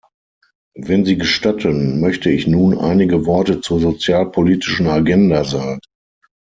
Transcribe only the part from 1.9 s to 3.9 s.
möchte ich nun einige Worte zur